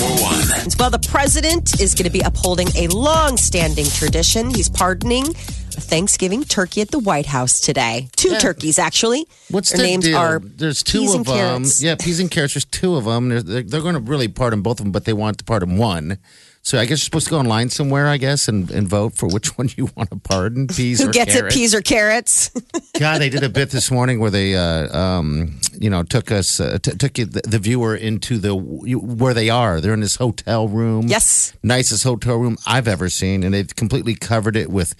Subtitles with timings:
[0.00, 0.76] 941.
[0.78, 4.50] Well, the president is going to be upholding a long-standing tradition.
[4.50, 8.08] He's pardoning a Thanksgiving turkey at the White House today.
[8.16, 9.26] Two turkeys, actually.
[9.50, 10.18] What's Their the names deal?
[10.18, 11.34] are There's two peas of and them.
[11.36, 11.82] carrots.
[11.82, 12.54] Yeah, peas and carrots.
[12.54, 13.28] There's two of them.
[13.30, 15.78] They're, they're, they're going to really pardon both of them, but they want to pardon
[15.78, 16.18] one.
[16.66, 19.28] So I guess you're supposed to go online somewhere, I guess, and, and vote for
[19.28, 20.66] which one you want to pardon.
[20.66, 21.54] Peas Who or gets carrots.
[21.54, 22.50] it, peas or carrots?
[22.98, 26.58] God, they did a bit this morning where they, uh, um, you know, took us,
[26.58, 29.80] uh, t- took the, the viewer into the where they are.
[29.80, 31.06] They're in this hotel room.
[31.06, 31.52] Yes.
[31.62, 34.96] nicest hotel room I've ever seen, and they've completely covered it with,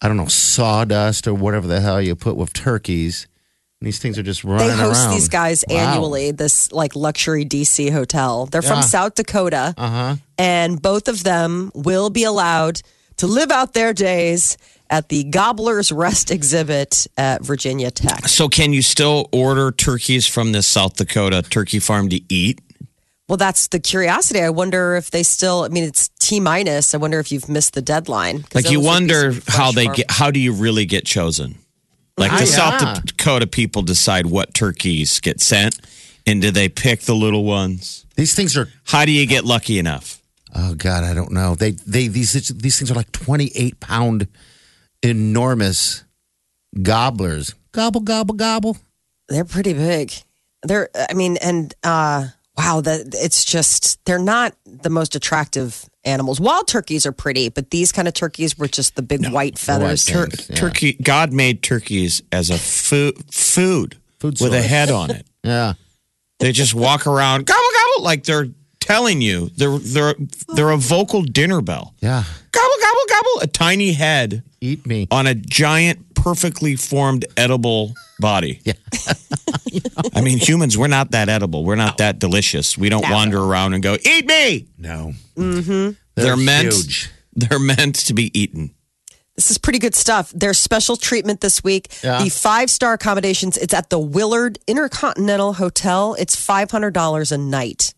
[0.00, 3.26] I don't know, sawdust or whatever the hell you put with turkeys.
[3.82, 5.14] And these things are just running They host around.
[5.14, 5.76] these guys Wow.
[5.76, 8.46] annually, this like luxury DC hotel.
[8.46, 8.80] They're from Yeah.
[8.82, 9.74] South Dakota.
[9.76, 10.16] Uh-huh.
[10.38, 12.80] And both of them will be allowed
[13.16, 14.56] to live out their days
[14.88, 18.28] at the Gobbler's Rest exhibit at Virginia Tech.
[18.28, 22.60] So, can you still order turkeys from this South Dakota turkey farm to eat?
[23.28, 24.42] Well, that's the curiosity.
[24.42, 26.94] I wonder if they still, I mean, it's T minus.
[26.94, 28.44] I wonder if you've missed the deadline.
[28.54, 30.06] Like, you those would be wonder how they farm- get.
[30.10, 31.56] How do you really get chosen?
[32.18, 33.00] Like the Ah, South yeah.
[33.04, 35.80] Dakota people decide what turkeys get sent,
[36.26, 38.04] and do they pick the little ones?
[38.16, 38.68] These things are.
[38.84, 40.20] How do you get lucky enough?
[40.54, 41.54] Oh God, I don't know.
[41.54, 44.28] They they these these things are like twenty eight pound,
[45.02, 46.04] enormous
[46.82, 47.54] gobblers.
[47.72, 48.76] Gobble gobble gobble.
[49.28, 50.12] They're pretty big.
[50.62, 52.28] They're, I mean, and uh,
[52.64, 56.40] wow, that it's just they're not the most attractive animals.
[56.40, 60.04] Wild turkeys are pretty, but these kind of turkeys were just the big white feathers.
[60.04, 60.48] things.
[60.50, 60.56] Yeah.
[60.56, 60.92] Turkey.
[60.94, 65.26] God made turkeys as a food food, Food with a head on it.
[65.42, 65.74] Yeah.
[66.38, 68.48] They just walk around gobble gobble like they're
[68.80, 70.14] telling you they're they're
[70.54, 71.94] they're a vocal dinner bell.
[72.00, 72.24] Yeah.
[72.50, 73.40] Gobble gobble gobble.
[73.42, 75.06] A tiny head Eat me.
[75.10, 78.60] on a giant, perfectly formed edible body.
[78.66, 78.74] Yeah.
[80.14, 81.64] I mean, humans, we're not that edible.
[81.64, 82.76] We're not that delicious.
[82.76, 84.66] We don't wander around and go, eat me.
[84.76, 85.14] No.
[85.34, 85.92] Mm-hmm.
[86.14, 86.74] They're, meant.
[86.74, 87.10] huge.
[87.32, 88.74] They're meant to be eaten.
[89.34, 90.30] This is pretty good stuff.
[90.34, 91.88] There's special treatment this week.
[92.04, 92.22] Yeah.
[92.22, 93.56] The five star accommodations.
[93.56, 96.14] It's at the Willard Intercontinental Hotel.
[96.18, 97.94] It's five hundred dollars a night.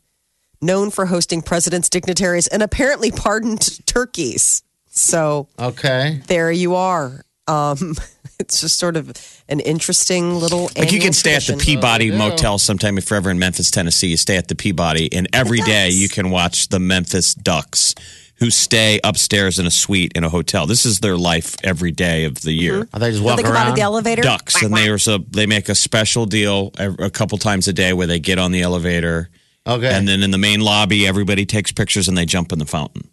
[0.61, 4.63] Known for hosting presidents, dignitaries, and apparently pardoned turkeys.
[4.91, 6.21] So Okay.
[6.29, 7.24] there you are.
[7.47, 7.95] Um,
[8.39, 9.13] it's just sort of
[9.49, 10.71] an interesting little.
[10.77, 11.75] Like you can stay at the tradition.
[11.77, 14.09] Peabody Motel sometime if you're ever in Memphis, Tennessee.
[14.09, 17.95] You stay at the Peabody, and every day you can watch the Memphis Ducks,
[18.37, 20.67] who stay upstairs in a suite in a hotel.
[20.67, 22.89] This is their life every day of the year.
[22.93, 23.67] Are they just Don't walking they come around?
[23.67, 24.23] out of the elevator?
[24.23, 28.07] ducks, and there's a they make a special deal a couple times a day where
[28.07, 29.29] they get on the elevator,
[29.67, 29.93] Okay.
[29.93, 33.09] and then in the main lobby, everybody takes pictures and they jump in the fountain.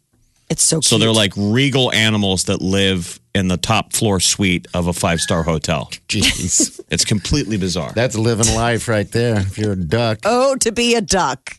[0.51, 0.81] It's so.
[0.81, 5.19] So they're like regal animals that live in the top floor suite of a five
[5.21, 5.89] star hotel.
[6.07, 6.79] Jeez.
[6.91, 7.93] It's completely bizarre.
[7.95, 9.37] That's living life right there.
[9.39, 10.19] If you're a duck.
[10.25, 11.51] Oh, to be a duck.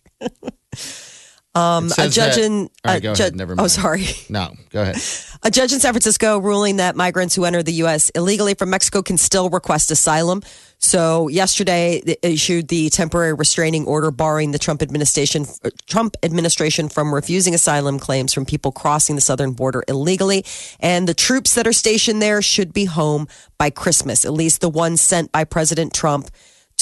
[1.55, 3.35] um, It a says judge that- in All right, a go ju- ahead.
[3.37, 4.07] Never Oh, sorry.
[4.29, 4.97] No, go ahead.
[5.45, 8.11] A judge in San Francisco ruling that migrants who enter the U.S.
[8.11, 10.41] illegally from Mexico can still request asylum.
[10.79, 15.47] So yesterday, issued the temporary restraining order barring the Trump administration
[15.87, 20.45] Trump administration from refusing asylum claims from people crossing the southern border illegally.
[20.79, 23.27] And the troops that are stationed there should be home
[23.59, 26.31] by Christmas, at least the ones sent by President Trump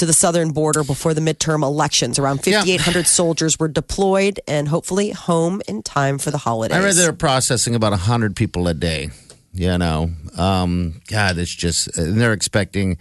[0.00, 2.18] to the southern border before the midterm elections.
[2.18, 6.76] Around 5,800 soldiers were deployed and hopefully home in time for the holidays.
[6.76, 9.10] I read they're processing about 100 people a day.
[9.52, 12.98] You know, um, God, it's just, and they're expecting,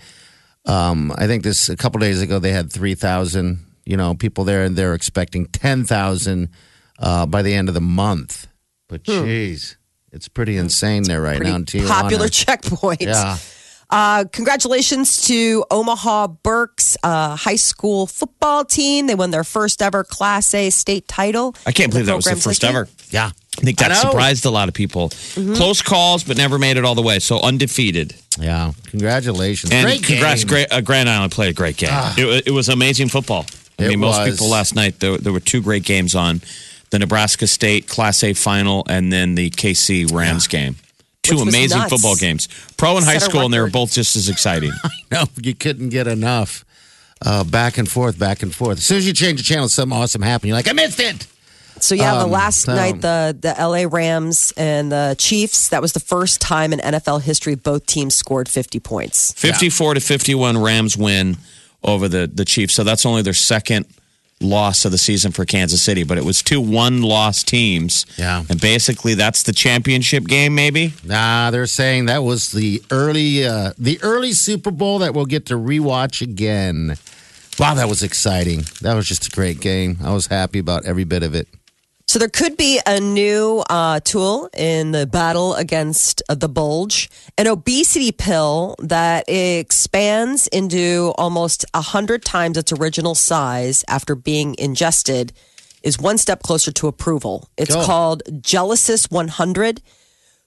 [0.65, 4.63] um, I think this, a couple days ago, they had 3,000, you know, people there,
[4.63, 6.49] and they're expecting 10,000
[6.97, 8.47] uh, by the end of the month.
[8.87, 9.77] But geez,
[10.11, 11.87] it's pretty insane there right now in Tijuana.
[11.87, 13.01] popular checkpoint.
[13.01, 13.37] Yeah.
[13.89, 19.07] Uh, congratulations to Omaha Burke's uh, high school football team.
[19.07, 21.55] They won their first ever Class A state title.
[21.65, 22.69] I can't believe that was the first history.
[22.69, 22.87] ever.
[23.09, 23.31] Yeah.
[23.57, 25.09] I think that I surprised a lot of people.
[25.09, 25.55] Mm-hmm.
[25.55, 27.19] Close calls, but never made it all the way.
[27.19, 28.15] So undefeated.
[28.39, 28.71] Yeah.
[28.87, 29.73] Congratulations.
[29.73, 30.49] And Great congrats, game.
[30.49, 31.89] great, uh, Grand Island played a great game.
[32.17, 33.45] It, it was amazing football.
[33.79, 34.29] I It mean, most was.
[34.35, 36.41] people last night, there, there were two great games on
[36.91, 40.75] the Nebraska State Class A final and then the KC Rams game.
[41.29, 41.91] Two amazing nuts.
[41.91, 42.47] football games.
[42.77, 44.71] Pro and high Set a school, and they were both just as exciting.
[45.11, 46.63] No, you couldn't get enough.
[47.25, 48.77] Uh, back and forth, back and forth.
[48.77, 50.49] As soon as you change the channel, something awesome happened.
[50.49, 51.25] You're like, I missed it.
[51.81, 55.81] So yeah, the Um, last so- night the the LA Rams and the Chiefs, that
[55.81, 59.33] was the first time in NFL history both teams scored 50 points.
[59.33, 61.37] 54 to 51 Rams win
[61.83, 62.75] over the, the Chiefs.
[62.75, 63.85] So that's only their second
[64.41, 68.05] loss of the season for Kansas City, but it was two one loss teams.
[68.17, 68.43] Yeah.
[68.49, 70.93] And basically that's the championship game, maybe.
[71.03, 75.45] Nah, they're saying that was the early, uh, the early Super Bowl that we'll get
[75.47, 76.95] to rewatch again.
[77.59, 78.63] Wow, that was exciting.
[78.81, 79.97] That was just a great game.
[80.01, 81.49] I was happy about every bit of it.
[82.09, 87.07] So there could be a new uh, tool in the battle against uh, the bulge,
[87.37, 94.55] an obesity pill that expands into almost a hundred times its original size after being
[94.57, 95.33] ingested,
[95.83, 97.47] is one step closer to approval.
[97.57, 99.79] It's called Gelesis 100.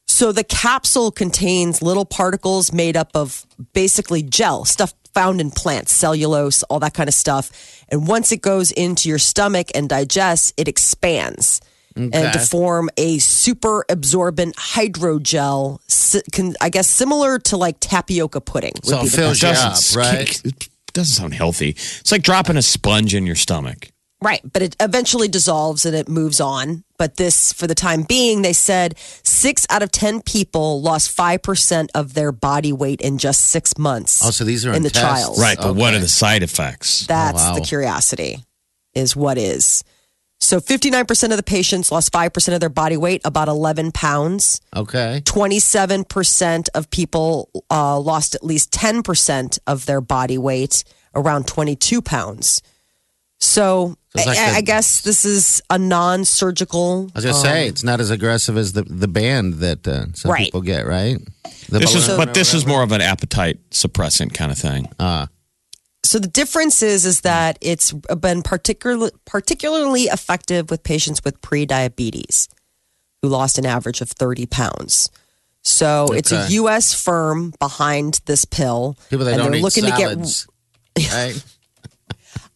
[0.08, 5.92] So the capsule contains little particles made up of basically gel, stuff found in plants,
[5.92, 7.84] cellulose, all that kind of stuff.
[7.88, 11.60] And once it goes into your stomach and digests, it expands.
[11.94, 15.78] And to form a super absorbent hydrogel,
[16.32, 18.72] can, I guess similar to like tapioca pudding.
[18.76, 20.44] would So be it the fills you up, right?
[20.44, 21.70] It doesn't sound healthy.
[21.70, 23.91] It's like dropping a sponge in your stomach.
[24.22, 26.84] Right, but it eventually dissolves and it moves on.
[26.96, 31.88] But this, for the time being, they said six out of 10 people lost 5%
[31.94, 34.24] of their body weight in just six months.
[34.24, 35.24] Oh, so these are in the tests.
[35.24, 35.40] trials.
[35.40, 37.06] Right, but what are the side effects?
[37.06, 37.54] That's wow.
[37.54, 38.44] the curiosity,
[38.94, 39.82] is what is.
[40.38, 44.60] So 59% of the patients lost 5% of their body weight, about 11 pounds.
[44.74, 45.22] Okay.
[45.24, 50.84] 27% of people uh, lost at least 10% of their body weight,
[51.14, 52.60] around 22 pounds.
[53.42, 57.10] So, So like I, the- I guess this is a non surgical.
[57.14, 60.30] I was gonna say it's not as aggressive as the the band that uh, some
[60.30, 60.44] Right.
[60.44, 61.18] people get, right?
[61.68, 64.88] The This is, but this is more of an appetite suppressant kind of thing.
[66.04, 72.48] So the difference is is that it's been particularly particularly effective with patients with pre-diabetes
[73.22, 75.10] who lost an average of 30 pounds.
[75.64, 76.92] So it's a U.S.
[76.94, 80.46] firm behind this pill, people that and don't they're eat looking salads.
[80.96, 81.44] to get.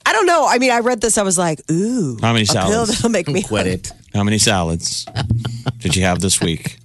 [0.06, 0.46] I don't know.
[0.46, 1.18] I mean, I read this.
[1.18, 2.90] I was like, ooh, How many a pill salads?
[2.92, 3.42] that'll make me.
[3.42, 3.92] Quit it.
[4.14, 5.04] How many salads
[5.78, 6.78] did you have this week?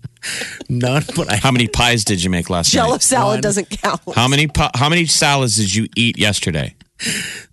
[0.69, 3.01] None, but I How many pies did you make last Jello night?
[3.01, 3.41] salad One.
[3.41, 4.01] doesn't count.
[4.15, 6.75] How many pi- how many salads did you eat yesterday?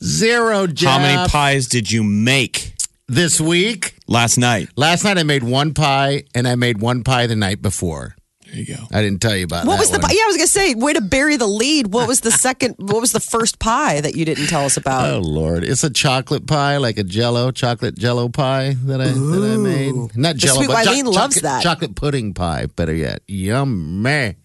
[0.03, 0.67] zero.
[0.67, 0.91] Jeff.
[0.91, 2.75] How many pies did you make
[3.07, 3.95] this week?
[4.07, 4.69] last night?
[4.77, 8.17] Last night I made one pie, and I made one pie the night before.
[8.51, 8.83] There you go.
[8.93, 9.99] I didn't tell you about What that was the?
[9.99, 10.11] one.
[10.11, 10.75] Yeah, I was gonna say.
[10.75, 11.89] Way to bury the lead.
[11.89, 12.77] What was the second?
[12.79, 15.11] what was the first pie that you didn't tell us about?
[15.13, 15.65] Oh Lord!
[15.65, 19.95] It's a chocolate pie, like a Jello chocolate Jello pie that I that I made.
[20.17, 21.63] Not The Jello, sweet but Wileen loves chocolate, that.
[21.63, 22.67] chocolate pudding pie.
[22.67, 24.37] Better yet, yummy.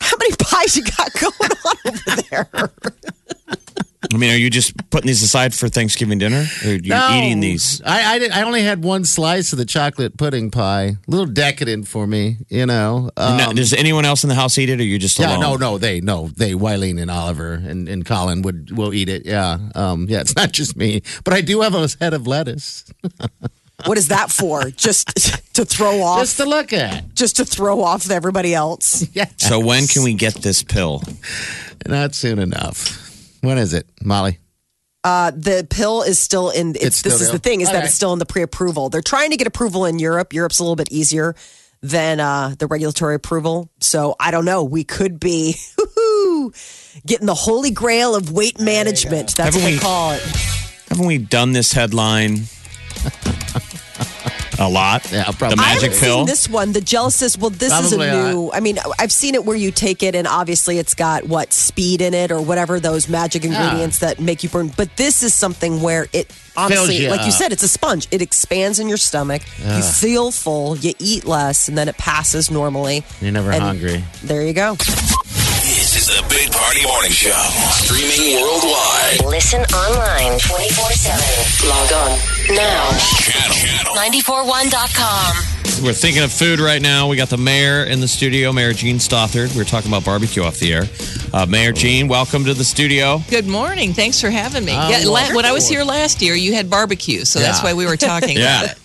[0.00, 2.70] How many pies you got going on over there?
[4.12, 6.44] I mean, are you just putting these aside for Thanksgiving dinner?
[6.64, 7.10] Or are you No.
[7.16, 7.80] eating these?
[7.84, 10.82] I I, did, I only had one slice of the chocolate pudding pie.
[11.08, 13.10] A little decadent for me, you know.
[13.16, 15.40] Um, No, does anyone else in the house eat it, or you just yeah, alone?
[15.40, 19.24] no, no, they, no, they, Wileen and Oliver and, and Colin would will eat it.
[19.24, 22.84] Yeah, um, yeah, it's not just me, but I do have a head of lettuce
[23.86, 24.70] What is that for?
[24.70, 25.08] Just
[25.54, 26.20] to throw off?
[26.20, 27.14] just to look at.
[27.16, 29.04] just to throw off everybody else?
[29.12, 31.02] Yeah, So when can we get this pill?
[31.88, 33.01] Not soon enough.
[33.42, 34.38] When is it, Molly?
[35.04, 36.70] Uh, the pill is still in.
[36.76, 38.88] It's, It's still this is the thing is that it's still in the pre-approval.
[38.88, 40.32] They're trying to get approval in Europe.
[40.32, 41.34] Europe's a little bit easier
[41.82, 43.68] than uh, the regulatory approval.
[43.80, 44.62] So I don't know.
[44.62, 45.56] We could be
[47.06, 49.34] getting the holy grail of weight management.
[49.34, 50.22] That's Haven't what they we- call it.
[50.88, 52.42] Haven't we done this headline
[54.62, 55.10] a lot?
[55.12, 55.56] Yeah, probably.
[55.56, 56.16] The I magic haven't pill.
[56.18, 57.36] seen this one, the Gelesis.
[57.38, 58.50] Well, this Probably is a new.
[58.52, 62.00] I mean, I've seen it where you take it, and obviously it's got what speed
[62.00, 64.68] in it or whatever those magic ingredients that make you burn.
[64.76, 68.08] But this is something where it honestly, you like you said, it's a sponge.
[68.10, 69.42] It expands in your stomach.
[69.58, 70.76] You feel full.
[70.76, 73.04] You eat less, and then it passes normally.
[73.20, 74.04] You're never And hungry.
[74.22, 74.76] There you go.
[75.62, 77.30] This is the Big Party Morning Show.
[77.70, 79.24] Streaming worldwide.
[79.26, 81.68] Listen online 24 7.
[81.68, 82.18] Log on
[82.50, 82.90] now.
[82.98, 83.56] Channel.
[83.56, 83.94] Channel.
[83.94, 85.84] 941.com.
[85.84, 87.08] We're thinking of food right now.
[87.08, 89.54] We got the mayor in the studio, Mayor Jean Stothert.
[89.54, 90.84] We are talking about barbecue off the air.
[91.32, 93.20] Uh, mayor Jean, welcome to the studio.
[93.30, 93.92] Good morning.
[93.92, 94.72] Thanks for having me.
[94.72, 97.84] Yeah, la- when I was here last year, you had barbecue, so that's why we
[97.86, 98.62] were talking Yeah.
[98.62, 98.81] about it.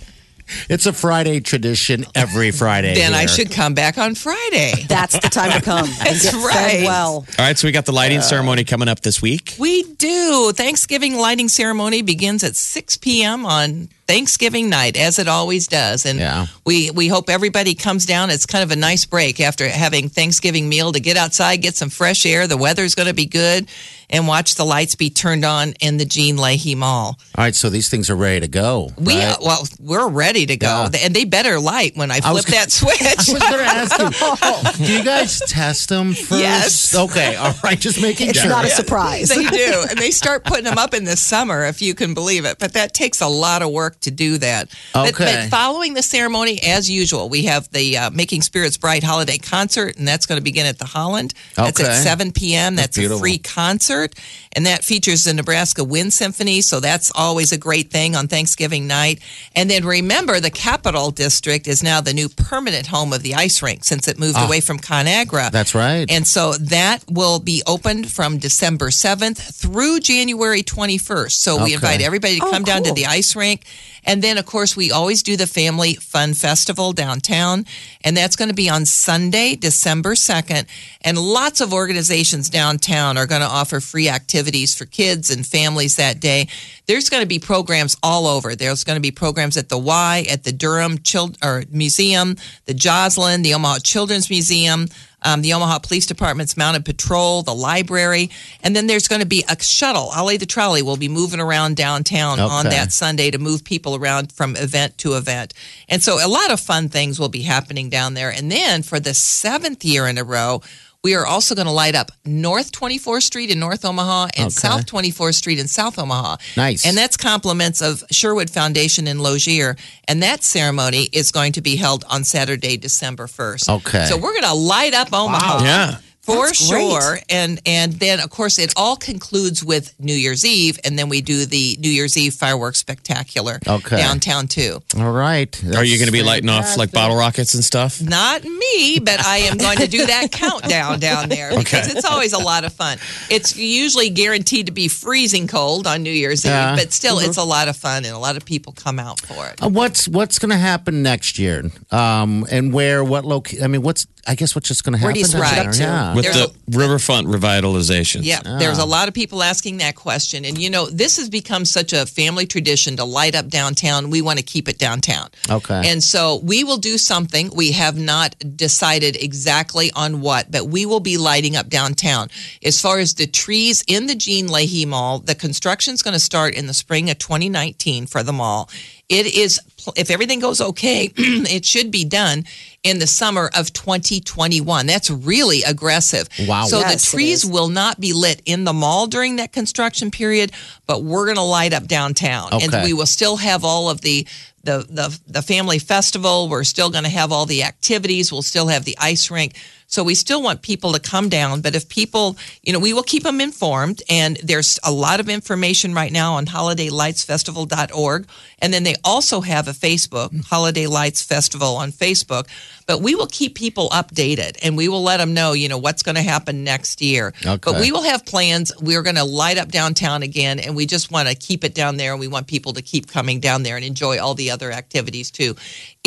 [0.70, 2.96] It's a Friday tradition every Friday.
[2.96, 4.74] then I should come back on Friday.
[4.88, 6.84] That's the time to come and That's get right.
[6.84, 7.14] well.
[7.18, 9.56] All right, so we got the lighting ceremony coming up this week.
[9.60, 10.52] We do.
[10.54, 13.46] Thanksgiving lighting ceremony begins at 6 p.m.
[13.46, 16.06] on Thanksgiving night, as it always does.
[16.06, 16.48] And Yeah.
[16.66, 18.30] we, we hope everybody comes down.
[18.30, 21.90] It's kind of a nice break after having Thanksgiving meal to get outside, get some
[21.90, 22.48] fresh air.
[22.48, 23.68] The weather's going to be good,
[24.10, 27.20] and watch the lights be turned on in the Gene Leahy Mall.
[27.36, 28.92] All right, so these things are ready to go.
[28.98, 29.34] We right?
[29.34, 31.00] Uh, well, we're ready to go, Yeah.
[31.04, 33.02] and they better light when I I was flip that switch.
[33.02, 36.42] I was going to ask you, do you guys test them first?
[36.42, 36.96] Yes.
[36.96, 38.50] Okay, all right, just making It's sure.
[38.50, 39.28] not a surprise.
[39.30, 39.84] They do.
[39.90, 42.58] And they start putting them up in the summer, if you can believe it.
[42.60, 44.70] But that takes a lot of work to do that.
[44.94, 45.44] But, Okay.
[45.44, 49.98] but following the ceremony, as usual, we have the uh, Making Spirits Bright holiday concert,
[49.98, 51.34] and that's going to begin at the Holland.
[51.56, 51.90] That's Okay.
[51.90, 52.76] at 7 p.m.
[52.76, 54.14] That's, That's a free concert.
[54.54, 56.62] And that features the Nebraska Wind Symphony.
[56.62, 59.20] So that's always a great thing on Thanksgiving night.
[59.56, 63.62] And then remember, the Capital District is now the new permanent home of the ice
[63.62, 65.46] rink since it moved away from ConAgra.
[65.48, 65.50] Ah.
[65.52, 66.10] That's right.
[66.10, 71.32] And so that will be opened from December 7th through January 21st.
[71.32, 73.64] So we invite everybody to Oh, come down to the ice rink.
[74.04, 77.66] And then, of course, we always do the Family Fun Festival downtown.
[78.04, 80.66] And that's going to be on Sunday, December 2nd.
[81.02, 85.96] And lots of organizations downtown are going to offer free activities for kids and families
[85.98, 86.48] that day.
[86.86, 88.56] There's going to be programs all over.
[88.56, 92.74] There's going to be programs at the Y, at the Durham Child- or Museum, the
[92.74, 94.88] Joslyn, the Omaha Children's Museum,
[95.24, 98.30] um, the Omaha Police Department's mounted patrol, the library,
[98.64, 100.12] and then there's going to be a shuttle.
[100.16, 104.32] Ollie the trolley will be moving around downtown on that Sunday to move people around
[104.32, 105.54] from event to event.
[105.90, 108.32] And so a lot of fun things will be happening down there.
[108.32, 110.62] And then for the seventh year in a row,
[111.08, 114.50] we are also going to light up North 24th Street in North Omaha and Okay.
[114.50, 116.36] South 24th Street in South Omaha.
[116.58, 116.86] Nice.
[116.86, 119.78] And that's compliments of Sherwood Foundation in Lozier.
[120.10, 123.70] And that ceremony is going to be held on Saturday, December 1st.
[123.78, 124.06] Okay.
[124.08, 125.64] So we're going to light up Omaha.
[125.64, 125.98] Yeah.
[126.28, 126.82] For That's great.
[126.92, 127.20] sure.
[127.30, 131.22] And and then of course it all concludes with New Year's Eve and then we
[131.22, 133.96] do the New Year's Eve fireworks spectacular Okay.
[133.96, 134.82] downtown too.
[134.98, 135.50] all right.
[135.74, 138.02] Are you going to be lighting off like bottle rockets and stuff?
[138.02, 142.34] Not me, but I am going to do that countdown down there because it's always
[142.34, 142.98] a lot of fun.
[143.30, 146.74] It's usually guaranteed to be freezing cold on New Year's Yeah.
[146.74, 149.22] Eve, but still it's a lot of fun and a lot of people come out
[149.22, 149.64] for it.
[149.64, 151.64] Uh, What's what's going to happen next year?
[151.92, 153.02] Um, and where?
[153.04, 153.50] What loc?
[153.64, 154.08] I mean, what's?
[154.30, 155.14] I guess what's just going to happen?
[155.16, 155.32] Where happen?
[155.32, 155.74] do you switch it down up there?
[155.74, 155.80] to?
[155.84, 156.16] Yeah.
[156.18, 158.22] With There's the riverfront revitalization.
[158.24, 158.86] Yeah, there's a ah.
[158.86, 160.46] lot of people asking that question.
[160.46, 164.10] And you know, this has become such a family tradition to light up downtown.
[164.10, 165.30] We want to keep it downtown.
[165.50, 165.84] Okay.
[165.86, 167.52] And so we will do something.
[167.56, 172.30] We have not decided exactly on what, but we will be lighting up downtown.
[172.64, 176.56] As far as the trees in the Gene Leahy Mall, the construction's going to start
[176.56, 178.70] in the spring of 2019 for the mall.
[179.10, 179.62] It is,
[179.96, 182.44] if everything goes okay, it should be done
[182.88, 184.86] in the summer of 2021.
[184.88, 186.30] That's really aggressive.
[186.48, 186.64] Wow.
[186.66, 190.52] So Yes, the trees will not be lit in the mall during that construction period,
[190.86, 194.26] but we're going to light up downtown, and we will still have all of the.
[194.64, 198.68] The, the the family festival we're still going to have all the activities we'll still
[198.68, 199.54] have the ice rink
[199.88, 203.04] so we still want people to come down but if people you know we will
[203.04, 208.28] keep them informed and there's a lot of information right now on holidaylightsfestival.org
[208.60, 210.46] and then they also have a facebook mm.
[210.46, 212.48] holiday lights festival on facebook
[212.88, 216.02] but we will keep people updated and we will let them know you know what's
[216.02, 217.34] going to happen next year.
[217.46, 217.58] Okay.
[217.58, 218.72] but we will have plans.
[218.82, 221.98] We're going to light up downtown again and we just want to keep it down
[221.98, 224.72] there and we want people to keep coming down there and enjoy all the other
[224.72, 225.56] activities too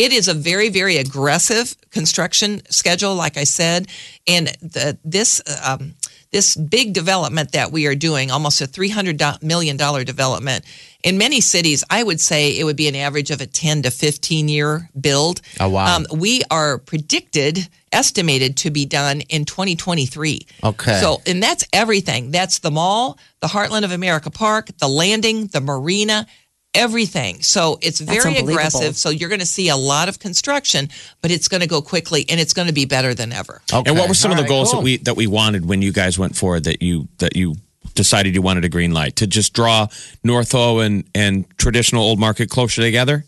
[0.05, 3.87] it is a very very aggressive construction schedule like i said
[4.27, 5.95] and the, this um,
[6.33, 10.65] this big development that we are doing almost a $300 million development
[11.03, 13.91] in many cities i would say it would be an average of a 10 to
[13.91, 15.97] 15 year build Oh, wow.
[15.97, 21.01] um, we are predicted estimated to be done in 2023 Okay.
[21.01, 25.61] so and that's everything that's the mall the heartland of america park the landing the
[25.61, 26.27] marina
[26.75, 27.43] everything.
[27.43, 28.97] So it's very aggressive.
[28.97, 30.89] So you're going to see a lot of construction
[31.23, 33.61] but it's going to go quickly and it's going to be better than ever.
[33.73, 33.89] Okay.
[33.91, 34.81] And what were some All of the right, goals cool.
[34.81, 37.57] that we that we wanted when you guys went forward that you that you
[37.95, 39.17] decided you wanted a green light?
[39.17, 39.89] To just draw
[40.25, 43.25] North O and and traditional Old Market closer together?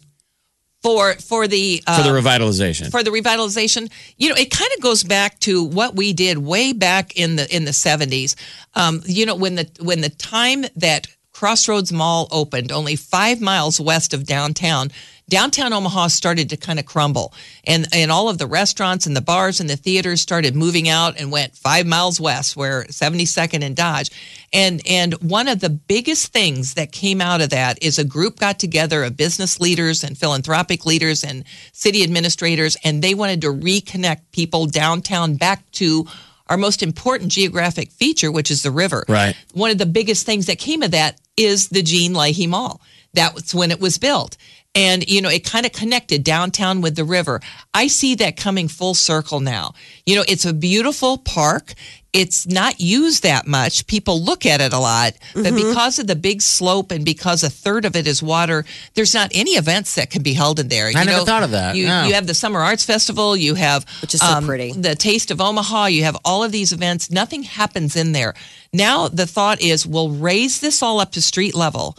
[0.83, 2.91] For for the uh, for the revitalization?
[2.91, 6.73] for the revitalization you know it kind of goes back to what we did way
[6.73, 8.35] back in the in the 70s
[8.75, 13.81] um, you know when the when the time that Crossroads Mall opened only five miles
[13.81, 14.91] west of downtown,
[15.29, 17.33] downtown Omaha started to kind of crumble.
[17.65, 21.19] And, and all of the restaurants and the bars and the theaters started moving out
[21.19, 24.11] and went five miles west, where 72nd and Dodge.
[24.53, 28.39] And, and one of the biggest things that came out of that is a group
[28.39, 33.53] got together of business leaders and philanthropic leaders and city administrators, and they wanted to
[33.53, 36.07] reconnect people downtown back to
[36.49, 39.07] our most important geographic feature, which is the river.
[39.09, 39.35] Right.
[39.55, 42.81] One of the biggest things that came of that is the Gene Leahy Mall.
[43.15, 44.37] That was when it was built.
[44.75, 47.41] And, you know, it kind of connected downtown with the river.
[47.75, 49.75] I see that coming full circle now.
[50.07, 51.75] You know, it's a beautiful park.
[52.15, 53.87] It's not used that much.
[53.87, 55.57] People look at it a lot, but mm-hmm.
[55.57, 59.31] because of the big slope and because a third of it is water, there's not
[59.35, 60.91] any events that can be held in there.
[60.95, 61.77] I never thought of that.
[61.77, 62.05] You, No.
[62.05, 64.73] you have the Summer Arts Festival, you have Which is so um, pretty.
[64.73, 67.11] the Taste of Omaha, you have all of these events.
[67.11, 68.35] Nothing happens in there.
[68.73, 71.97] Now the thought is we'll raise this all up to street level.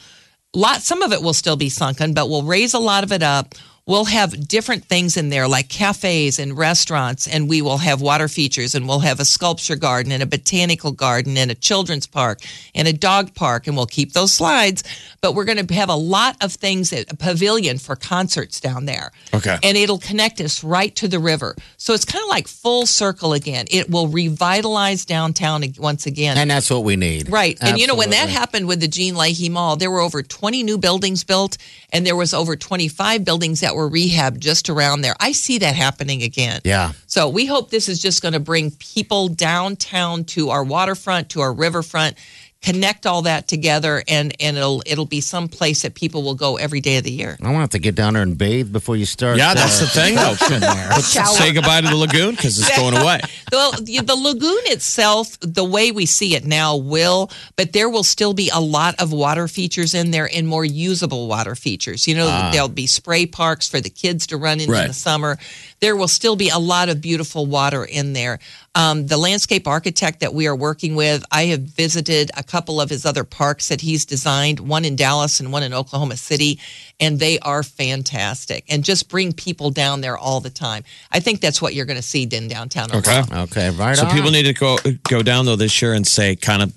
[0.56, 3.22] Lot some of it will still be sunken, but we'll raise a lot of it
[3.24, 3.54] up.
[3.86, 8.30] We'll have different things in there like cafes and restaurants, and we will have water
[8.30, 12.40] features, and we'll have a sculpture garden and a botanical garden and a children's park
[12.74, 14.86] and a dog park, and we'll keep those slides.
[15.20, 18.86] But we're going to have a lot of things at a pavilion for concerts down
[18.86, 19.12] there.
[19.34, 19.58] Okay.
[19.62, 21.54] And it'll connect us right to the river.
[21.76, 23.66] So it's kind of like full circle again.
[23.70, 26.38] It will revitalize downtown once again.
[26.38, 27.30] And that's what we need.
[27.30, 27.58] Right.
[27.62, 30.64] And you know, when that happened with the Gene Leahy Mall, there were over 20
[30.64, 31.58] new buildings built
[31.92, 35.16] and there was over 25 buildings that were rehabbed just around there.
[35.20, 36.62] I see that happening again.
[36.64, 36.94] Yeah.
[37.08, 41.42] So we hope this is just going to bring people downtown to our waterfront, to
[41.42, 42.18] our riverfront,
[42.64, 46.56] connect all that together and and it'll it'll be some place that people will go
[46.56, 47.38] every day of the year.
[47.42, 49.38] I want to have to get down there and bathe before you start.
[49.38, 50.56] Yeah, that's uh, the thing, though.
[50.56, 50.92] in there.
[51.02, 53.22] Say goodbye to the lagoon because it's going away.
[53.52, 58.04] Well, the, the lagoon itself, the way we see it now, will, but there will
[58.04, 62.08] still be a lot of water features in there and more usable water features.
[62.08, 65.38] You know, there'll be spray parks for the kids to run in in the summer.
[65.80, 68.40] There will still be a lot of beautiful water in there.
[68.76, 72.90] Um, the landscape architect that we are working with, I have visited a couple of
[72.90, 76.60] his other parks that he's designed, one in Dallas and one in Oklahoma City,
[77.00, 80.84] and they are fantastic and just bring people down there all the time.
[81.12, 82.92] I think that's what you're going to see in downtown.
[82.92, 83.20] Okay.
[83.20, 83.44] Omaha.
[83.44, 84.14] Okay, right So on.
[84.14, 86.74] people need to go go down though this year and say, kind of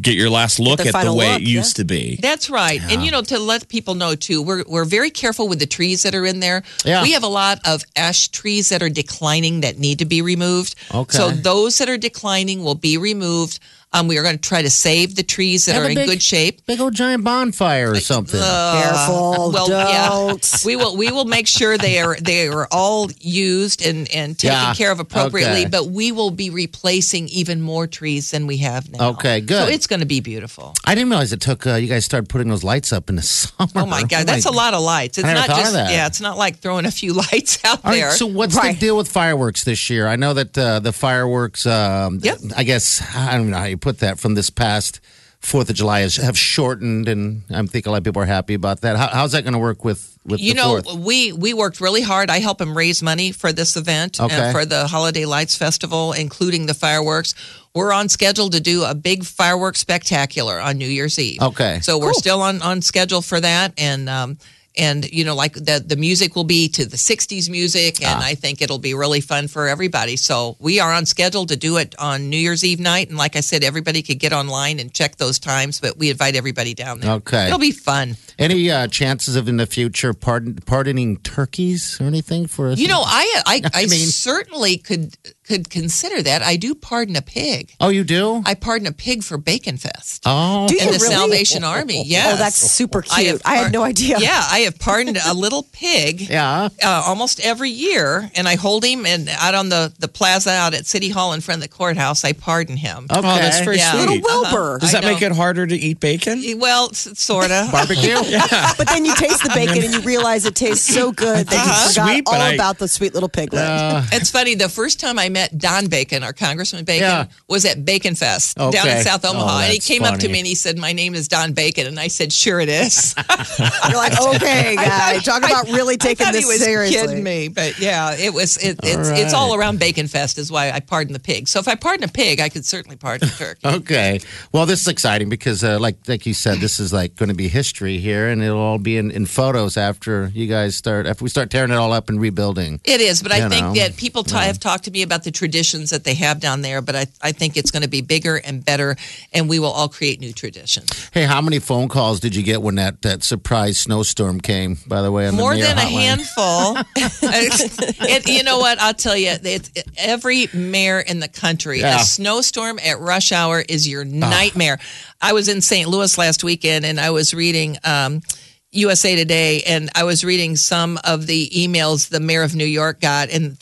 [0.00, 1.82] get your last look Their at the way look, it used yeah.
[1.82, 2.18] to be.
[2.20, 2.80] That's right.
[2.90, 6.02] And you know, to let people know too, we're we're very careful with the trees
[6.02, 6.62] that are in there.
[6.84, 7.02] Yeah.
[7.02, 10.74] We have a lot of ash trees that are declining that need to be removed.
[10.94, 11.16] Okay.
[11.16, 13.60] So those that are declining will be removed.
[13.92, 15.94] Um, we are going to try to save the trees that Have are a in
[15.94, 16.64] big- good shape.
[16.66, 18.38] Big old giant bonfire or something.
[18.40, 19.50] Careful.
[19.52, 19.70] Well, don't.
[19.70, 20.34] yeah,
[20.66, 24.54] we will we will make sure they are they are all used and and taken
[24.56, 25.60] Yeah, care of appropriately.
[25.62, 25.68] okay.
[25.70, 29.10] But we will be replacing even more trees than we have now.
[29.10, 29.66] Okay, good.
[29.68, 30.74] So it's going to be beautiful.
[30.84, 33.22] I didn't realize it took uh, you guys started putting those lights up in the
[33.38, 33.70] summer.
[33.74, 35.16] Oh my God, that's a lot of lights.
[35.18, 35.90] It's I never not thought of just that.
[35.92, 38.10] yeah, it's not like throwing a few lights out All right, there.
[38.10, 38.74] so what's Right.
[38.74, 40.06] the deal with fireworks this year?
[40.06, 42.38] I know that uh, the fireworks, um, Yep.
[42.56, 45.00] I guess, I don't know how you put that, from this past
[45.40, 48.54] Fourth of July has, have shortened, and I think a lot of people are happy
[48.54, 48.96] about that.
[48.96, 50.98] How, how's that going to work with, with you the know, Fourth?
[50.98, 52.28] we we worked really hard.
[52.28, 54.36] I help them raise money for this event, Okay.
[54.48, 57.34] uh, for the Holiday Lights Festival, including the fireworks.
[57.72, 61.40] We're on schedule to do a big fireworks spectacular on New Year's Eve.
[61.40, 61.78] Okay.
[61.82, 64.38] so we're still on on schedule for that, and um,
[64.78, 68.34] and you know, like the the music will be to the '60s music, and I
[68.34, 70.16] think it'll be really fun for everybody.
[70.16, 73.36] So we are on schedule to do it on New Year's Eve night, and like
[73.36, 77.00] I said, everybody could get online and check those times, but we invite everybody down
[77.00, 77.12] there.
[77.14, 77.46] Okay.
[77.46, 78.16] it'll be fun.
[78.38, 82.78] Any uh, chances of in the future pardon, pardoning turkeys or anything for us?
[82.78, 85.16] You know, I I, I, I mean- certainly could
[85.48, 86.42] could consider that.
[86.42, 87.72] I do pardon a pig.
[87.80, 88.42] oh, you do?
[88.46, 90.22] I pardon a pig for Bacon Fest.
[90.26, 91.14] oh, Do you in the really?
[91.14, 92.34] Salvation Army, yes.
[92.34, 93.26] Oh, that's super I cute.
[93.32, 94.18] have I, had no idea.
[94.20, 96.20] Yeah, I have pardoned a little pig.
[96.28, 96.68] yeah.
[96.84, 100.74] Uh, almost every year, and I hold him and out on the, the plaza out
[100.74, 102.24] at City Hall in front of the courthouse.
[102.24, 103.06] I pardon him.
[103.10, 103.18] Okay.
[103.18, 103.92] Oh, that's very Yeah.
[103.92, 104.22] sweet.
[104.22, 104.78] Little Wilbur.
[104.80, 106.42] Does that make it harder to eat bacon?
[106.58, 107.72] Well, sort of.
[107.72, 108.16] Barbecue?
[108.78, 111.58] But then you taste the bacon and you realize it tastes so good that you
[111.72, 111.88] Uh-huh.
[111.88, 113.64] forgot Sweet, all I- about the sweet little piglet.
[114.12, 114.54] It's funny.
[114.54, 117.26] The first time I met Don Bacon, our Congressman Bacon, Yeah.
[117.48, 119.58] was at Bacon Fest down in South Oh, Omaha.
[119.60, 121.86] and he that's came up to me and he said, My name is Don Bacon.
[121.86, 123.14] And I said, Sure it is.
[123.58, 127.00] You're like, okay, guy, talk about really taking I thought this he was seriously.
[127.00, 127.48] kidding me.
[127.48, 128.56] But yeah, it was.
[128.58, 131.48] It, it's it's all around Bacon Fest is why I pardon the pig.
[131.48, 133.60] So if I pardon a pig, I could certainly pardon a turkey.
[133.78, 134.20] Okay.
[134.52, 137.34] Well, this is exciting because, uh, like like you said, this is like going to
[137.34, 141.22] be history here, and it'll all be in, in photos after you guys start after
[141.24, 142.80] we start tearing it all up and rebuilding.
[142.84, 145.27] It is, but I You think that people ta have talked to me about the
[145.28, 148.00] the traditions that they have down there, but I, I think it's going to be
[148.00, 148.96] bigger and better,
[149.30, 151.10] and we will all create new traditions.
[151.12, 155.02] Hey, how many phone calls did you get when that, that surprise snowstorm came, by
[155.02, 155.30] the way?
[155.30, 156.76] More the than a handful.
[156.96, 158.80] it, you know what?
[158.80, 161.96] I'll tell you, it's, every mayor in the country, Yeah.
[161.96, 164.78] a snowstorm at rush hour is your nightmare.
[165.20, 165.90] I was in St.
[165.90, 167.76] Louis last weekend and I was reading.
[167.84, 168.22] Um,
[168.70, 173.00] USA Today, and I was reading some of the emails the mayor of New York
[173.00, 173.56] got, and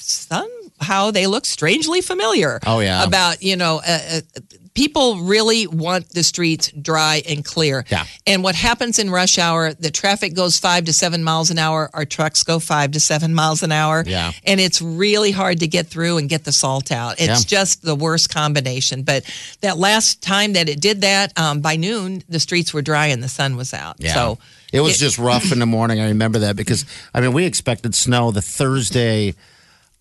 [0.81, 2.61] somehow they look strangely familiar.
[2.67, 3.05] Oh, yeah.
[3.05, 4.21] about you know, uh, uh,
[4.75, 7.85] people really want the streets dry and clear.
[7.91, 8.05] Yeah.
[8.27, 11.89] And what happens in rush hour, the traffic goes five to seven miles an hour.
[11.95, 14.05] Our trucks go five to seven miles an hour.
[14.07, 14.33] Yeah.
[14.45, 17.15] And it's really hard to get through and get the salt out.
[17.19, 17.59] It's Yeah.
[17.59, 19.03] just the worst combination.
[19.03, 19.25] But
[19.63, 23.23] that last time that it did that, um, by noon, the streets were dry and
[23.23, 23.97] the sun was out.
[23.99, 24.13] Yeah.
[24.13, 24.39] So
[24.75, 26.01] it was just rough in the morning.
[26.01, 26.85] I remember that because
[27.15, 29.35] I mean we expected snow the Thursday,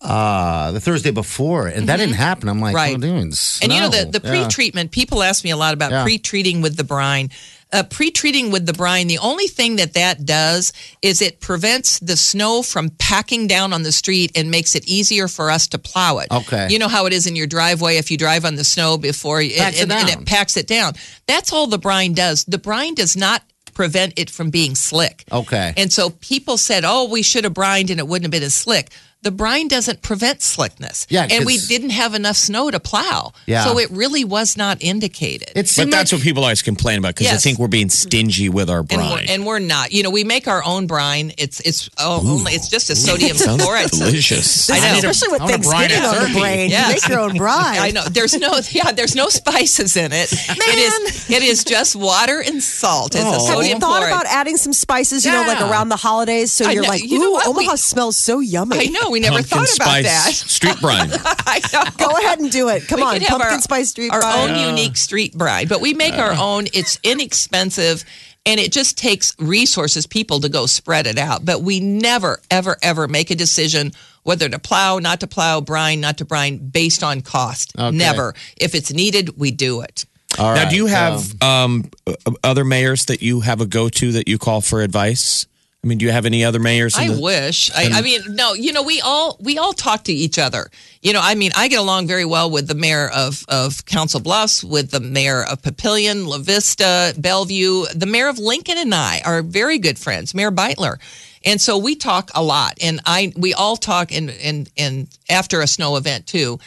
[0.00, 2.48] uh, the Thursday before, and that didn't happen.
[2.48, 2.76] I'm like, Mm-hmm.
[2.76, 2.92] Right.
[2.92, 3.32] what we doing?
[3.32, 3.64] Snow.
[3.64, 4.90] And you know the the pre-treatment.
[4.90, 6.02] People ask me a lot about Yeah.
[6.02, 7.30] pre-treating with the brine.
[7.72, 9.08] Uh, pre-treating with the brine.
[9.08, 13.82] The only thing that that does is it prevents the snow from packing down on
[13.82, 16.28] the street and makes it easier for us to plow it.
[16.30, 16.68] Okay.
[16.70, 19.40] You know how it is in your driveway if you drive on the snow before
[19.42, 20.92] it, it and, and it packs it down.
[21.26, 22.44] That's all the brine does.
[22.44, 23.42] The brine does not
[23.74, 25.24] prevent it from being slick.
[25.32, 25.74] Okay.
[25.76, 28.54] And so people said, "Oh, we should have brined and it wouldn't have been as
[28.54, 28.90] slick."
[29.26, 31.04] The brine doesn't prevent slickness.
[31.10, 33.32] Yeah, and we didn't have enough snow to plow.
[33.46, 33.64] Yeah.
[33.64, 35.48] So it really was not indicated.
[35.56, 37.34] It But that's like, what people always complain about because Yes.
[37.34, 39.10] I think we're being stingy with our and brine.
[39.10, 39.90] we're, and we're not.
[39.90, 41.32] You know, we make our own brine.
[41.38, 43.90] It's it's oh, only it's just a sodium Sounds chloride.
[43.90, 44.70] delicious.
[44.70, 44.98] I know.
[45.10, 46.40] Especially with I wanna brine Thanksgiving on the turkey.
[46.40, 46.70] brain.
[46.70, 46.86] Yes.
[46.88, 47.78] You make your own brine.
[47.80, 48.04] I know.
[48.04, 48.92] There's no yeah.
[48.92, 50.32] There's no spices in it.
[50.32, 53.16] It is it is just water and salt.
[53.16, 53.56] It's a Oh.
[53.60, 54.12] Have you thought chloride.
[54.12, 56.52] about adding some spices, you know, like around the holidays?
[56.52, 56.88] So I you're know.
[56.90, 57.50] like, You know ooh.
[57.50, 58.78] Omaha We- smells so yummy.
[58.78, 59.15] I know.
[59.16, 60.32] We never Pumpkin thought about spice that.
[60.34, 61.08] street brine.
[61.46, 61.84] I know.
[62.06, 62.86] Go ahead and do it.
[62.86, 64.50] Come We on, could have pumpkin our, spice street our brine.
[64.50, 66.66] own unique street bride, but we make our own.
[66.74, 68.04] It's inexpensive,
[68.44, 71.46] and it just takes resources, people to go spread it out.
[71.46, 76.02] But we never, ever, ever make a decision whether to plow, not to plow, brine,
[76.02, 77.72] not to brine, based on cost.
[77.78, 77.96] Okay.
[77.96, 78.34] Never.
[78.58, 80.04] If it's needed, we do it.
[80.38, 82.12] All now, right, do you have um, uh,
[82.44, 85.46] other mayors that you have a go to that you call for advice?
[85.86, 86.96] I mean, do you have any other mayors?
[86.96, 87.70] I the- wish.
[87.70, 88.54] I, I mean, no.
[88.54, 90.68] You know, we all we all talk to each other.
[91.00, 94.18] You know, I mean, I get along very well with the mayor of of Council
[94.18, 97.84] Bluffs, with the mayor of Papillion, La Vista, Bellevue.
[97.94, 100.34] The mayor of Lincoln and I are very good friends.
[100.34, 100.98] Mayor Beutler.
[101.44, 105.60] And so we talk a lot, and I we all talk and and and after
[105.60, 106.58] a snow event too.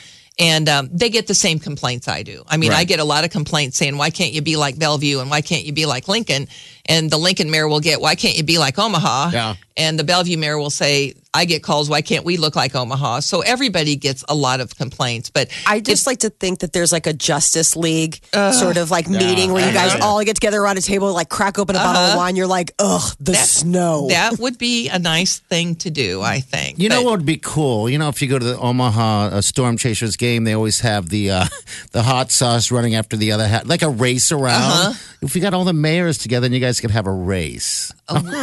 [0.41, 2.45] And um, they get the same complaints I do.
[2.47, 5.19] I mean, I get a lot of complaints saying, "Why can't you be like Bellevue?"
[5.19, 6.47] and "Why can't you be like Lincoln?"
[6.89, 9.56] And the Lincoln mayor will get, "Why can't you be like Omaha?" Yeah.
[9.78, 13.19] And the Bellevue mayor will say, I get calls, why can't we look like Omaha?
[13.19, 15.30] So everybody gets a lot of complaints.
[15.30, 19.08] But I just like to think that there's like a Justice League sort of like
[19.08, 22.02] meeting where you guys all get together around a table, like crack open a bottle
[22.02, 22.36] of wine.
[22.36, 24.08] You're like, ugh, the snow.
[24.10, 26.80] that would be a nice thing to do, I think.
[26.80, 27.89] You know what would be cool?
[27.89, 31.10] You know, if you go to the Omaha uh, Storm Chasers game, they always have
[31.10, 31.45] the uh,
[31.91, 34.62] the hot sauce running after the other hat, like a race around.
[34.62, 34.93] Uh-huh.
[35.21, 37.91] If we got all the mayors together, and you guys could have a race.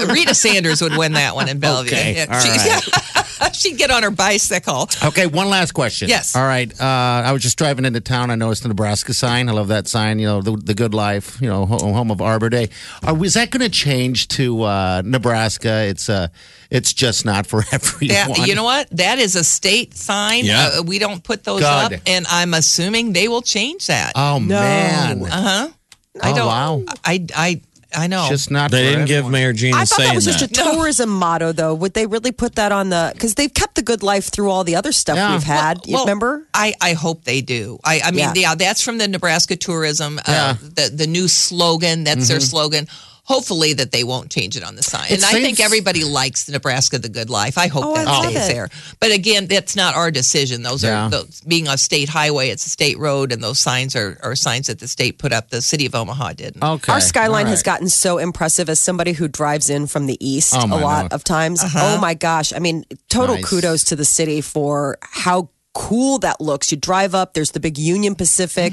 [0.08, 1.90] Rita Sanders would win that one in Bellevue.
[1.92, 2.40] Okay, Yeah, all
[3.52, 4.88] she, she'd get on her bicycle.
[5.04, 6.08] Okay, one last question.
[6.08, 6.36] Yes.
[6.36, 6.70] All right.
[6.80, 8.30] Uh, I was just driving into town.
[8.30, 9.48] I noticed the Nebraska sign.
[9.48, 10.18] I love that sign.
[10.18, 11.40] You know, the, the good life.
[11.40, 12.68] You know, home of Arbor Day.
[13.02, 15.84] Are, is that going to change to uh, Nebraska?
[15.86, 16.28] It's uh,
[16.70, 18.08] it's just not for everyone.
[18.14, 18.88] That, you know what?
[18.90, 20.44] That is a state sign.
[20.44, 20.70] Yeah.
[20.78, 21.66] Uh, we don't put those Good.
[21.66, 24.12] up, and I'm assuming they will change that.
[24.14, 25.22] Oh man.
[25.24, 25.68] uh huh.
[26.22, 26.46] I Oh, don't.
[26.46, 26.82] wow.
[27.04, 27.60] I I
[27.96, 28.26] I know.
[28.28, 28.70] Just not.
[28.70, 29.28] They for didn't give.
[29.30, 30.72] Mayor Gina I thought saying that was just a No.
[30.74, 31.74] tourism motto, though.
[31.74, 33.10] Would they really put that on the?
[33.14, 35.32] Because they've kept the good life through all the other stuff Yeah.
[35.32, 35.80] we've had.
[35.86, 36.46] you remember?
[36.52, 37.78] I, I hope they do.
[37.84, 38.32] I, I mean, Yeah.
[38.36, 38.54] yeah.
[38.54, 40.50] that's from the Nebraska Tourism, Yeah.
[40.50, 42.04] uh, the the new slogan.
[42.04, 42.86] That's their slogan.
[43.26, 45.06] Hopefully that they won't change it on the sign.
[45.10, 47.58] It and I think everybody likes Nebraska the good life.
[47.58, 48.52] I hope Oh, I that love stays it.
[48.52, 48.68] there.
[49.00, 50.62] But again, that's not our decision.
[50.62, 51.06] Those Yeah.
[51.06, 52.50] are those, being a state highway.
[52.50, 55.50] It's a state road, and those signs are, are signs that the state put up.
[55.50, 56.62] The city of Omaha didn't.
[56.62, 56.92] Okay.
[56.92, 57.64] Our skyline All has right.
[57.64, 61.02] gotten so impressive as somebody who drives in from the east Oh, a my lot
[61.10, 61.12] God.
[61.12, 61.62] of times.
[61.64, 61.94] Uh-huh.
[61.96, 62.52] Oh my gosh.
[62.52, 63.44] I mean, total Nice.
[63.44, 66.72] kudos to the city for how cool that looks.
[66.72, 68.72] You drive up, there's the big Union Pacific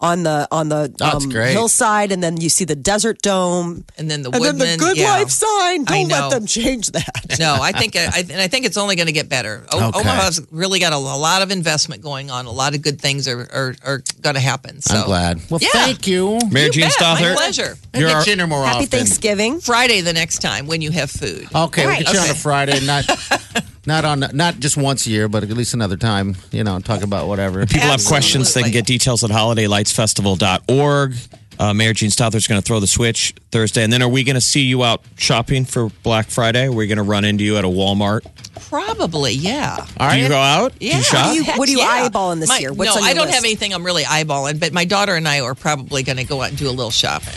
[0.00, 3.84] on the on the um, hillside, and then you see the Desert Dome.
[3.96, 5.10] And then the and then the Good yeah.
[5.10, 5.84] Life sign.
[5.84, 7.36] Don't let them change that.
[7.38, 9.64] No, I think I, and I think it's only going to get better.
[9.72, 10.00] O- Okay.
[10.00, 12.46] Omaha's really got a, a lot of investment going on.
[12.46, 14.80] A lot of good things are are, are going to happen.
[14.82, 15.40] So I'm glad.
[15.50, 15.68] Well, Yeah.
[15.72, 16.38] thank you.
[16.50, 17.20] Mayor You Jean bet.
[17.20, 17.76] My pleasure.
[17.94, 18.88] You're get our- dinner more Happy often.
[18.88, 19.60] Thanksgiving.
[19.60, 21.46] Friday the next time when you have food.
[21.54, 23.06] Okay, we'll get you on a Friday night.
[23.86, 26.36] Not on, not just once a year, but at least another time.
[26.52, 27.60] You know, talk about whatever.
[27.62, 28.52] If People have questions.
[28.52, 31.14] They can get details at holidaylightsfestival.org.
[31.58, 33.82] Uh, Mayor Jean Stothert's going to throw the switch Thursday.
[33.84, 36.66] And then are we going to see you out shopping for Black Friday?
[36.66, 38.24] Are we going to run into you at a Walmart?
[38.68, 39.84] Probably, yeah.
[39.98, 40.78] Do you go out?
[40.78, 40.96] Do Yeah.
[40.98, 41.26] you shop?
[41.26, 42.08] What do you- what are you yeah.
[42.08, 42.72] eyeballing this My- year?
[42.72, 43.34] What's no, on your I don't list?
[43.34, 46.40] have anything I'm really eyeballing, but my daughter and I are probably going to go
[46.40, 47.34] out and do a little shopping.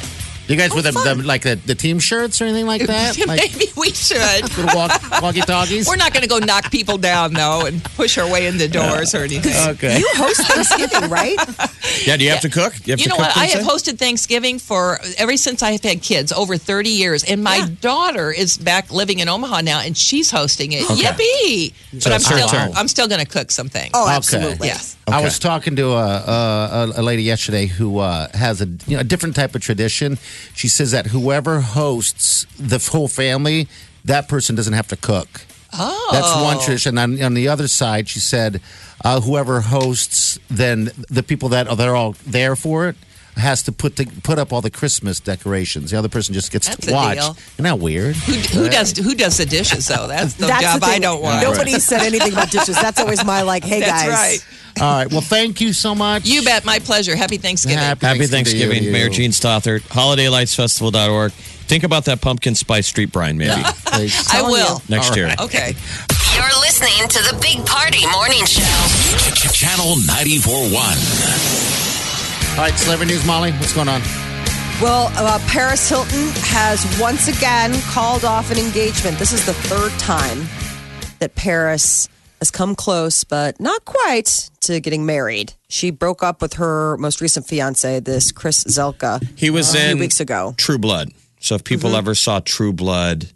[0.48, 3.18] You guys with the, the, like the, the team shirts or anything like that?
[3.28, 4.20] Like Maybe we should.
[4.74, 5.88] walk, walkie talkies?
[5.88, 8.68] We're not going to go knock people down though and push our way in the
[8.68, 9.54] doors or anything.
[9.74, 9.98] Okay.
[10.00, 11.38] You host Thanksgiving, right?
[12.06, 12.74] Yeah, do you have to cook?
[12.88, 13.38] You, have You to know cook what?
[13.38, 17.24] I have hosted Thanksgiving for ever since I've had kids, over 30 years.
[17.24, 20.84] And my daughter is back living in Omaha now, and she's hosting it.
[20.86, 21.74] Yippee!
[22.02, 22.72] So but I'm still, turn.
[22.76, 23.92] I'm still going to cook some things.
[23.94, 24.16] Oh, Okay.
[24.16, 24.68] absolutely.
[24.68, 24.98] yes.
[25.08, 29.00] I was talking to a, a, a lady yesterday who uh, has a, you know,
[29.00, 30.18] a different type of tradition.
[30.54, 33.68] She says that whoever hosts the whole family,
[34.06, 35.42] that person doesn't have to cook.
[35.74, 36.98] Oh, That's one tradition.
[36.98, 38.62] On, on the other side, she said,
[39.04, 42.96] uh, whoever hosts, then the people that are they're all there for it
[43.38, 45.92] has to put the, put up all the Christmas decorations.
[45.92, 47.18] The other person just gets That's to watch.
[47.18, 47.36] deal.
[47.54, 48.16] Isn't that weird?
[48.16, 50.08] Who, who does who does the dishes though?
[50.08, 50.96] That's the That's job the thing.
[50.96, 51.42] I don't want.
[51.44, 52.76] Nobody said anything about dishes.
[52.80, 54.10] That's always my like, hey That's guys.
[54.10, 54.82] right.
[54.84, 55.12] all right.
[55.12, 56.26] Well, thank you so much.
[56.26, 56.64] You bet.
[56.66, 57.16] My pleasure.
[57.16, 57.80] Happy Thanksgiving.
[57.80, 58.92] Happy Happy Thanksgiving to Thanksgiving, you.
[58.92, 59.82] Mayor Jean Stothert.
[59.90, 61.32] HolidayLightsFestival.org.
[61.32, 63.72] Think about that pumpkin spice street brine maybe Yeah.
[63.88, 64.82] I will.
[64.90, 65.34] next All year.
[65.40, 65.74] Okay.
[66.36, 68.62] You're listening to the Big Party Morning Show.
[69.54, 71.63] Channel 94.1.
[72.54, 73.52] All right, celebrity news, Molly.
[73.54, 74.00] What's going on?
[74.80, 79.18] Well, uh, Paris Hilton has once again called off an engagement.
[79.18, 80.48] This is the third time
[81.20, 82.08] that Paris
[82.40, 85.54] has come close, but not quite, to getting married.
[85.68, 89.92] She broke up with her most recent fiance, this Chris Zylka, He was a few
[89.94, 90.54] in weeks ago.
[90.58, 91.10] True Blood.
[91.40, 93.32] So if people ever saw True Blood,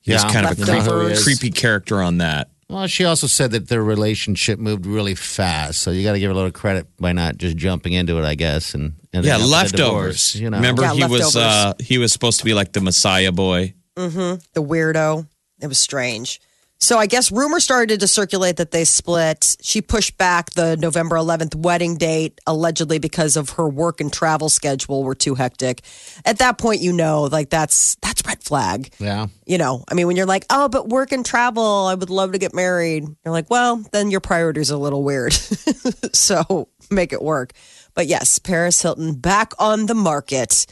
[0.00, 0.32] he's Yeah.
[0.32, 2.48] kind of a You know who he creepy, creepy character on that.
[2.72, 6.28] Well, she also said that their relationship moved really fast, so you got to give
[6.28, 8.74] her a little credit by not just jumping into it, I guess.
[8.74, 10.32] And, and Yeah, ending up with a leftovers.
[10.32, 12.80] divorce, you know, Remember, Yeah, he was uh, he was supposed to be like the
[12.80, 13.74] Messiah boy.
[13.98, 14.40] mm-hmm.
[14.54, 15.28] the weirdo.
[15.60, 16.40] It was strange.
[16.82, 19.56] So I guess rumors started to circulate that they split.
[19.60, 24.48] She pushed back the November 11th wedding date allegedly because of her work and travel
[24.48, 25.82] schedule were too hectic.
[26.24, 28.92] At that point, you know, like that's that's red flag.
[28.98, 29.28] Yeah.
[29.46, 32.32] You know, I mean, when you're like, oh, but work and travel, I would love
[32.32, 33.04] to get married.
[33.24, 35.32] You're like, well, then your priorities are a little weird.
[36.12, 37.52] so make it work.
[37.94, 40.66] But yes, Paris Hilton back on the market.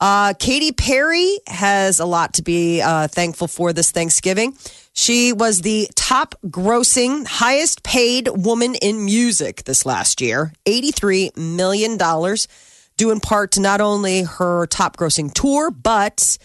[0.00, 4.56] Uh, Katy Perry has a lot to be uh, thankful for this Thanksgiving.
[4.94, 11.96] She was the top grossing, highest paid woman in music this last year $83 million,
[12.96, 16.36] due in part to not only her top grossing tour, but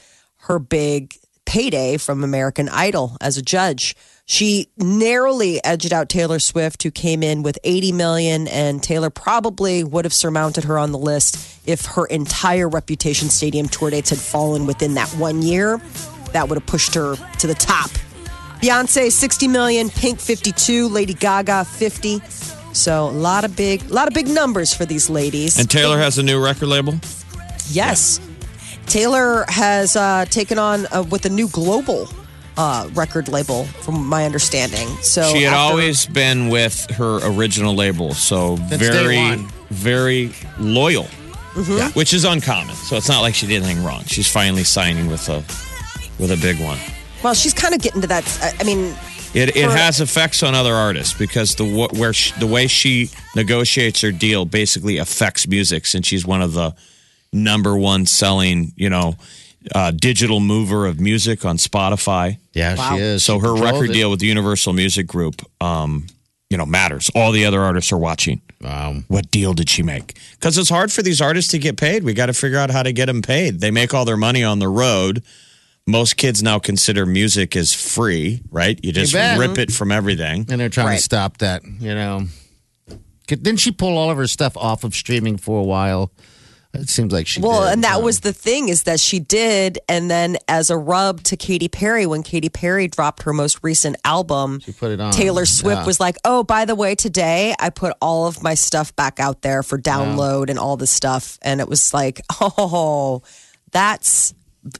[0.47, 3.95] her big payday from American Idol as a judge.
[4.25, 9.83] She narrowly edged out Taylor Swift, who came in with 80 million, and Taylor probably
[9.83, 14.19] would have surmounted her on the list if her entire Reputation Stadium tour dates had
[14.19, 15.81] fallen within that one year.
[16.31, 17.89] That would have pushed her to the top.
[18.61, 22.19] Beyonce 60 million, Pink 52, Lady Gaga 50.
[22.73, 25.57] So a lot of big, a lot of big numbers for these ladies.
[25.59, 26.95] And Taylor has a new record label.
[27.69, 28.19] Yes.
[28.87, 32.07] Taylor has uh, taken on uh, with a new global
[32.55, 34.87] uh, record label, from my understanding.
[35.01, 39.47] So she had after- always been with her original label, so Since day very, one.
[39.69, 41.07] very loyal,
[41.53, 41.77] Mm-hmm.
[41.77, 41.89] Yeah.
[41.93, 42.75] which is uncommon.
[42.75, 44.03] So it's not like she did anything wrong.
[44.05, 45.37] She's finally signing with a
[46.21, 46.77] with a big one.
[47.23, 48.23] Well, she's kind of getting to that.
[48.41, 48.95] I- I mean,
[49.33, 53.09] It, it has effects on other artists because the wh- where she, the way she
[53.35, 56.73] negotiates her deal basically affects music since she's one of the
[57.33, 59.15] number one selling you know
[59.75, 62.37] uh, digital mover of music on Spotify.
[62.53, 63.23] Yeah, she is.
[63.25, 63.93] So She her record it.
[63.93, 66.07] deal with the Universal Music Group, um,
[66.49, 67.11] you know, matters.
[67.13, 68.41] All the other artists are watching.
[68.61, 68.95] Wow.
[69.09, 70.17] What deal did she make?
[70.31, 72.03] Because it's hard for these artists to get paid.
[72.05, 73.59] We got to figure out how to get them paid.
[73.59, 75.21] They make all their money on the road.
[75.87, 78.77] Most kids now consider music as free, right?
[78.83, 79.39] You just bet.
[79.39, 80.45] rip it from everything.
[80.49, 80.97] And they're trying Right.
[80.97, 82.27] to stop that, you know.
[83.27, 86.11] Didn't she pull all of her stuff off of streaming for a while?
[86.73, 87.73] It seems like she well, did.
[87.73, 87.99] and that so.
[88.01, 92.05] was the thing is that she did, and then as a rub to Katy Perry,
[92.05, 95.11] when Katy Perry dropped her most recent album, She put it on.
[95.13, 95.85] Taylor Swift Yeah.
[95.85, 99.41] was like, "Oh, by the way, today I put all of my stuff back out
[99.41, 103.23] there for download and all this stuff." And it was like, "Oh,
[103.71, 104.33] that's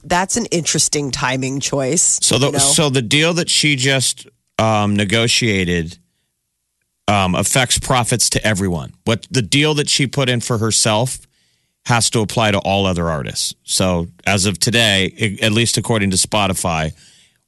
[0.04, 2.58] that's an interesting timing choice." So the you know?
[2.58, 4.26] so the deal that she just
[4.58, 5.98] um, negotiated
[7.06, 8.92] um, affects profits to everyone.
[9.04, 11.26] What the deal that she put in for herself
[11.86, 13.54] has to apply to all other artists.
[13.64, 16.92] So as of today, at least according to Spotify,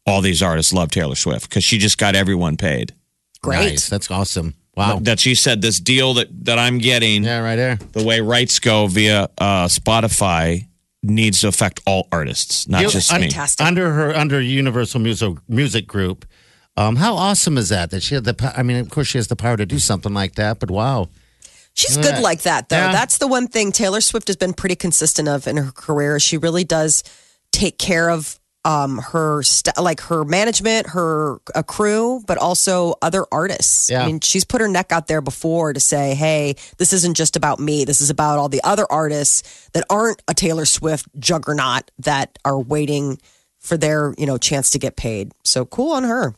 [0.06, 2.94] all these artists love Taylor Swift because she just got everyone paid.
[3.42, 3.70] Great.
[3.70, 3.88] Nice.
[3.88, 4.54] That's awesome.
[4.76, 4.98] Wow.
[5.02, 7.76] That she said this deal that that I'm getting, yeah, right there.
[7.92, 10.68] the way rights go via uh, Spotify,
[11.02, 13.28] needs to affect all artists, not You- just un- me.
[13.30, 13.66] Fantastic.
[13.66, 16.26] Under her, under Universal Music Music Group.
[16.76, 17.90] Um, how awesome is that?
[17.90, 18.34] That she had the.
[18.34, 20.60] po- I mean, of course, she has the power to do something like that.
[20.60, 21.08] But wow,
[21.72, 22.20] She's good Yeah.
[22.20, 22.76] like that, though.
[22.76, 22.92] Yeah.
[22.92, 26.18] That's the one thing Taylor Swift has been pretty consistent of in her career.
[26.18, 27.04] She really does
[27.52, 33.24] take care of um, her st- like her management, her a crew, but also other
[33.32, 33.90] artists.
[33.90, 34.02] Yeah.
[34.02, 37.36] I mean, she's put her neck out there before to say, "Hey, this isn't just
[37.36, 37.84] about me.
[37.84, 42.58] This is about all the other artists that aren't a Taylor Swift juggernaut that are
[42.60, 43.18] waiting
[43.58, 46.34] for their you know chance to get paid." So cool on her.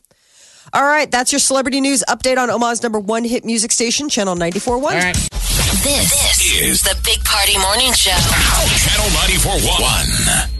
[0.71, 4.35] All right, that's your celebrity news update on Omaha's number one hit music station, Channel
[4.35, 5.13] 94.1.
[5.83, 8.11] This, is the Big Party Morning Show.
[8.11, 10.52] Channel 94.1.